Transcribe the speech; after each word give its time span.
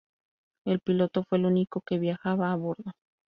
El 0.65 0.79
piloto 0.79 1.23
fue 1.29 1.37
el 1.37 1.45
único 1.45 1.81
que 1.85 1.99
viajaba 1.99 2.51
a 2.51 2.55
bordo. 2.55 2.91